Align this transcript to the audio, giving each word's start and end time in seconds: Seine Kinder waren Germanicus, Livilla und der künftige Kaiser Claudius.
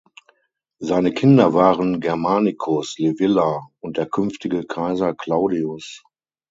Seine 0.79 1.13
Kinder 1.13 1.53
waren 1.53 1.99
Germanicus, 1.99 2.97
Livilla 2.97 3.67
und 3.81 3.97
der 3.97 4.07
künftige 4.07 4.65
Kaiser 4.65 5.13
Claudius. 5.13 6.01